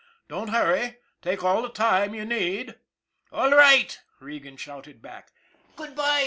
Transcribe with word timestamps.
"Don't 0.29 0.47
hurry, 0.47 0.97
take 1.21 1.43
all 1.43 1.61
the 1.61 1.69
time 1.69 2.15
you 2.15 2.25
need."" 2.25 2.79
All 3.31 3.51
right," 3.51 3.99
Regan 4.19 4.57
shouted 4.57 4.99
back." 4.99 5.31
Good 5.75 5.95
by." 5.95 6.17